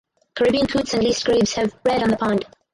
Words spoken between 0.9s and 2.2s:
and least grebes have bred on the